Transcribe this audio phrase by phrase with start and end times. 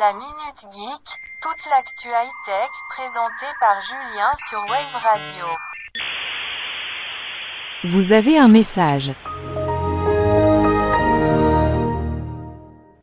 [0.00, 1.06] La Minute Geek,
[1.40, 5.46] toute l'actu high-tech présentée par Julien sur Wave Radio.
[7.84, 9.12] Vous avez un message.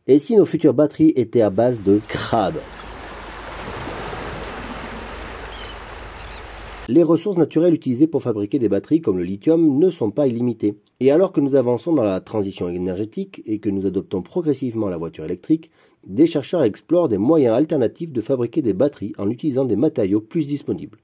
[0.06, 2.58] Et si nos futures batteries étaient à base de crabe
[6.88, 10.74] Les ressources naturelles utilisées pour fabriquer des batteries comme le lithium ne sont pas illimitées.
[10.98, 14.96] Et alors que nous avançons dans la transition énergétique et que nous adoptons progressivement la
[14.96, 15.70] voiture électrique,
[16.04, 20.48] des chercheurs explorent des moyens alternatifs de fabriquer des batteries en utilisant des matériaux plus
[20.48, 20.98] disponibles.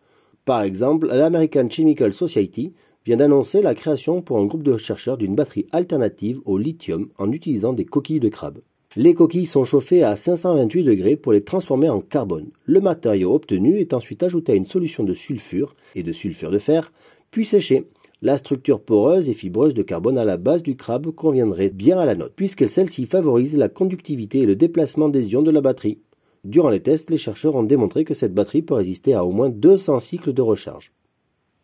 [0.44, 2.72] Par exemple, l'American Chemical Society
[3.06, 7.30] vient d'annoncer la création pour un groupe de chercheurs d'une batterie alternative au lithium en
[7.30, 8.58] utilisant des coquilles de crabe.
[8.96, 12.48] Les coquilles sont chauffées à 528 degrés pour les transformer en carbone.
[12.64, 16.58] Le matériau obtenu est ensuite ajouté à une solution de sulfure et de sulfure de
[16.58, 16.90] fer,
[17.30, 17.84] puis séché.
[18.22, 22.06] La structure poreuse et fibreuse de carbone à la base du crabe conviendrait bien à
[22.06, 25.98] la note, puisque celle-ci favorise la conductivité et le déplacement des ions de la batterie.
[26.44, 29.50] Durant les tests, les chercheurs ont démontré que cette batterie peut résister à au moins
[29.50, 30.92] 200 cycles de recharge.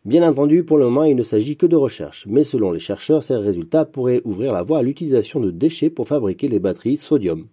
[0.05, 3.23] Bien entendu, pour le moment, il ne s'agit que de recherche, mais selon les chercheurs,
[3.23, 7.47] ces résultats pourraient ouvrir la voie à l'utilisation de déchets pour fabriquer les batteries sodium.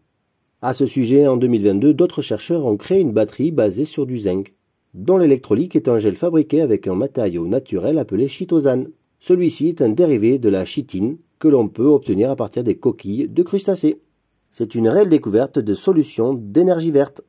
[0.60, 4.52] À ce sujet, en 2022, d'autres chercheurs ont créé une batterie basée sur du zinc,
[4.92, 8.90] dont l'électrolyte est un gel fabriqué avec un matériau naturel appelé chitosane.
[9.18, 13.28] Celui-ci est un dérivé de la chitine que l'on peut obtenir à partir des coquilles
[13.28, 14.02] de crustacés.
[14.50, 17.22] C'est une réelle découverte de solutions d'énergie verte.